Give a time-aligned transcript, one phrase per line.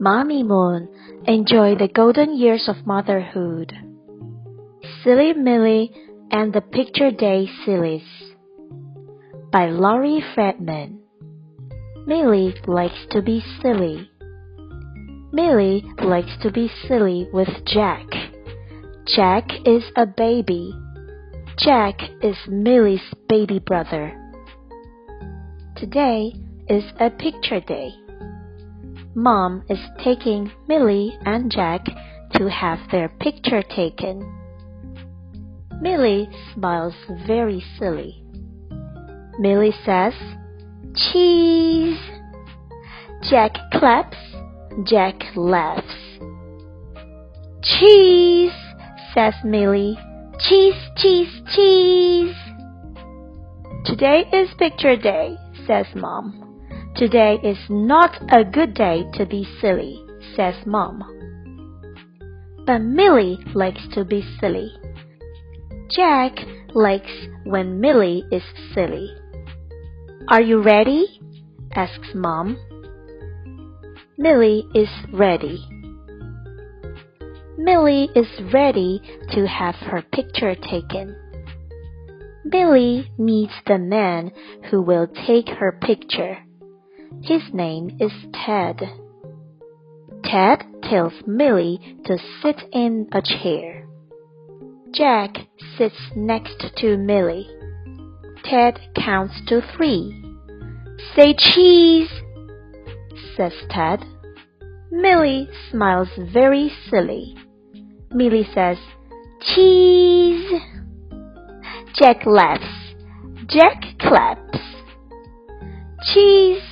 [0.00, 0.88] Mommy Moon,
[1.26, 3.72] enjoy the golden years of motherhood.
[5.04, 5.92] Silly Milly
[6.30, 8.02] and the Picture Day Sillies
[9.52, 11.00] by Laurie Friedman.
[12.06, 14.10] Milly likes to be silly.
[15.32, 18.06] Milly likes to be silly with Jack.
[19.14, 20.74] Jack is a baby.
[21.58, 24.18] Jack is Milly's baby brother.
[25.76, 26.32] Today
[26.68, 27.90] is a picture day.
[29.14, 31.84] Mom is taking Milly and Jack
[32.34, 34.20] to have their picture taken.
[35.82, 36.94] Milly smiles
[37.26, 38.24] very silly.
[39.38, 40.14] Milly says,
[40.96, 41.98] Cheese!
[43.28, 44.16] Jack claps,
[44.84, 45.94] Jack laughs.
[47.62, 48.52] Cheese!
[49.12, 49.98] says Milly.
[50.38, 52.34] Cheese, cheese, cheese!
[53.84, 55.36] Today is picture day,
[55.66, 56.51] says Mom.
[57.02, 60.00] Today is not a good day to be silly,
[60.36, 61.02] says Mom.
[62.64, 64.70] But Milly likes to be silly.
[65.90, 66.38] Jack
[66.74, 67.10] likes
[67.42, 69.10] when Milly is silly.
[70.28, 71.20] Are you ready?
[71.74, 72.56] asks Mom.
[74.16, 75.58] Milly is ready.
[77.58, 81.16] Milly is ready to have her picture taken.
[82.44, 84.30] Millie meets the man
[84.70, 86.38] who will take her picture.
[87.20, 88.80] His name is Ted.
[90.24, 93.86] Ted tells Milly to sit in a chair.
[94.92, 95.36] Jack
[95.76, 97.48] sits next to Milly.
[98.44, 100.22] Ted counts to three.
[101.14, 102.10] Say cheese,
[103.36, 104.04] says Ted.
[104.90, 107.36] Milly smiles very silly.
[108.10, 108.78] Milly says,
[109.40, 110.60] cheese.
[111.94, 112.94] Jack laughs.
[113.48, 114.58] Jack claps.
[116.12, 116.62] Cheese,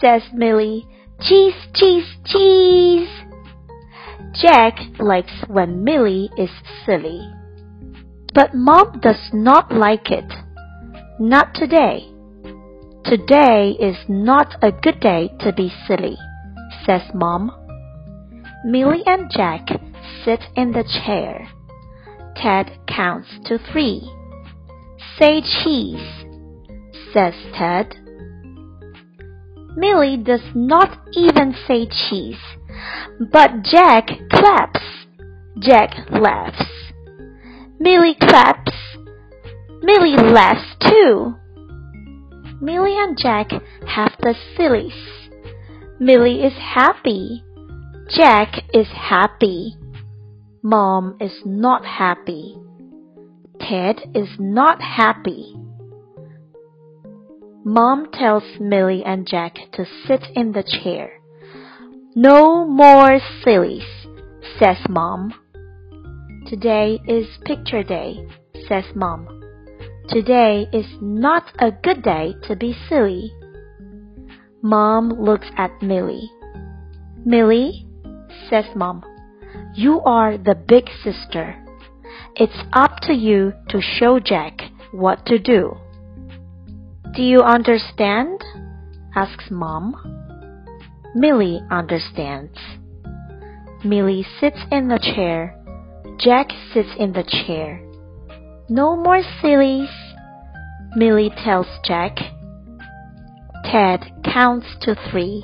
[0.00, 0.86] says Milly.
[1.20, 3.08] Cheese, cheese, cheese.
[4.40, 6.50] Jack likes when Milly is
[6.86, 7.20] silly.
[8.34, 10.32] But Mom does not like it.
[11.18, 12.06] Not today.
[13.04, 16.16] Today is not a good day to be silly,
[16.86, 17.50] says Mom.
[18.64, 19.68] Milly and Jack
[20.24, 21.48] sit in the chair.
[22.36, 24.00] Ted counts to three.
[25.18, 26.24] Say cheese,
[27.12, 27.96] says Ted.
[29.76, 32.40] Milly does not even say cheese,
[33.32, 34.80] but Jack claps.
[35.58, 36.66] Jack laughs.
[37.78, 38.72] Milly claps.
[39.82, 41.34] Milly laughs too.
[42.60, 43.50] Milly and Jack
[43.86, 44.92] have the sillies.
[45.98, 47.42] Milly is happy.
[48.08, 49.76] Jack is happy.
[50.62, 52.56] Mom is not happy.
[53.60, 55.54] Ted is not happy.
[57.64, 61.20] Mom tells Milly and Jack to sit in the chair.
[62.14, 63.84] No more sillies,
[64.58, 65.34] says Mom.
[66.46, 68.26] Today is picture day,
[68.66, 69.42] says Mom.
[70.08, 73.30] Today is not a good day to be silly.
[74.62, 76.30] Mom looks at Milly.
[77.26, 77.86] Milly,
[78.48, 79.04] says Mom,
[79.74, 81.62] you are the big sister.
[82.36, 85.76] It's up to you to show Jack what to do.
[87.14, 88.42] Do you understand?
[89.16, 89.96] asks Mom.
[91.14, 92.56] Milly understands.
[93.84, 95.56] Milly sits in the chair.
[96.18, 97.80] Jack sits in the chair.
[98.68, 99.90] No more sillies,
[100.94, 102.16] Milly tells Jack.
[103.64, 105.42] Ted counts to three.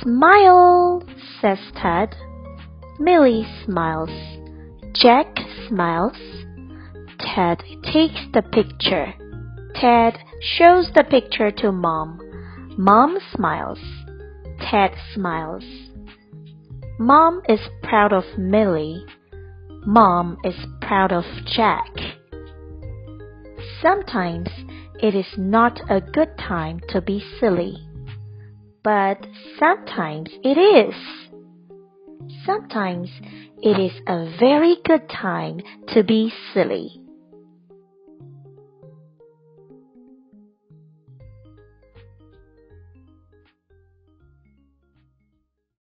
[0.00, 1.02] Smile,
[1.40, 2.14] says Ted.
[2.98, 4.10] Milly smiles.
[4.94, 5.26] Jack
[5.68, 6.16] smiles.
[7.18, 7.62] Ted
[7.92, 9.12] takes the picture.
[9.74, 12.20] Ted shows the picture to Mom.
[12.76, 13.80] Mom smiles.
[14.60, 15.64] Ted smiles.
[16.98, 19.04] Mom is proud of Milly.
[19.86, 21.92] Mom is proud of Jack.
[23.82, 24.48] Sometimes
[25.00, 27.76] it is not a good time to be silly.
[28.84, 29.26] But
[29.58, 30.94] sometimes it is.
[32.44, 33.10] Sometimes
[33.60, 37.00] it is a very good time to be silly.